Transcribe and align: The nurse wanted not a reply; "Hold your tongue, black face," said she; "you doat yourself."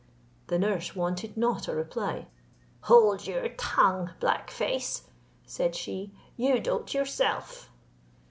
The 0.47 0.57
nurse 0.57 0.95
wanted 0.95 1.37
not 1.37 1.67
a 1.67 1.75
reply; 1.75 2.25
"Hold 2.85 3.27
your 3.27 3.47
tongue, 3.49 4.13
black 4.19 4.49
face," 4.49 5.03
said 5.45 5.75
she; 5.75 6.11
"you 6.35 6.59
doat 6.59 6.95
yourself." 6.95 7.69